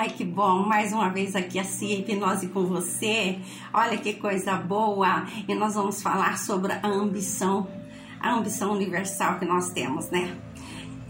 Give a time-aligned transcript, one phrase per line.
[0.00, 3.38] Ai, que bom, mais uma vez aqui a Cia Hipnose com você.
[3.70, 5.26] Olha que coisa boa!
[5.46, 7.68] E nós vamos falar sobre a ambição,
[8.18, 10.34] a ambição universal que nós temos, né?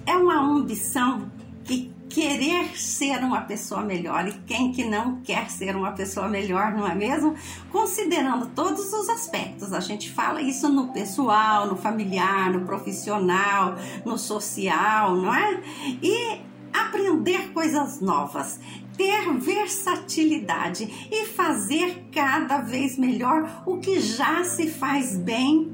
[0.04, 1.30] É uma ambição
[1.62, 6.72] que querer ser uma pessoa melhor e quem que não quer ser uma pessoa melhor,
[6.72, 7.36] não é mesmo?
[7.70, 14.18] Considerando todos os aspectos, a gente fala isso no pessoal, no familiar, no profissional, no
[14.18, 15.62] social, não é?
[16.02, 18.60] E aprender coisas novas,
[19.00, 25.72] ter versatilidade e fazer cada vez melhor o que já se faz bem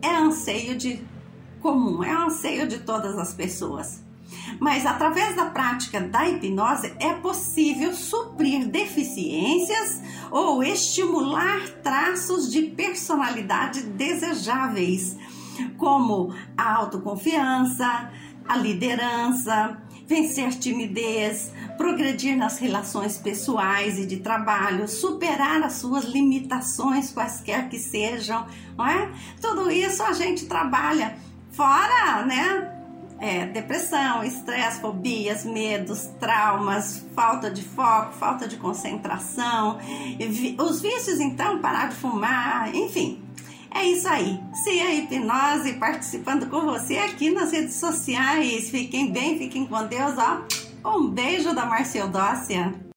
[0.00, 1.02] é anseio de
[1.60, 4.00] comum, é anseio de todas as pessoas.
[4.60, 10.00] Mas através da prática da hipnose é possível suprir deficiências
[10.30, 15.16] ou estimular traços de personalidade desejáveis,
[15.76, 18.12] como a autoconfiança,
[18.48, 27.10] a liderança, vencer timidez, progredir nas relações pessoais e de trabalho, superar as suas limitações,
[27.10, 29.10] quaisquer que sejam, não é?
[29.40, 31.16] Tudo isso a gente trabalha
[31.52, 32.68] fora, né?
[33.18, 39.78] É, depressão, estresse, fobias, medos, traumas, falta de foco, falta de concentração,
[40.58, 43.22] os vícios, então, parar de fumar, enfim,
[43.74, 44.40] é isso aí.
[44.52, 48.70] Se a hipnose participando com você aqui nas redes sociais.
[48.70, 50.42] Fiquem bem, fiquem com Deus, ó.
[50.84, 52.74] Um beijo da Marcia Eudócia.